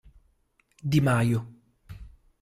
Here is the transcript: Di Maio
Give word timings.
Di 0.81 0.99
Maio 0.99 1.45